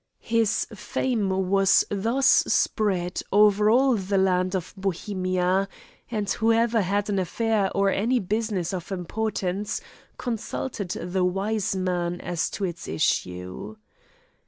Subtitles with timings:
[0.23, 5.67] His fame was thus spread over all the land of Bohemia,
[6.09, 9.79] and whoever had an affair or any business of importance,
[10.17, 13.75] consulted the wise man as to its issue.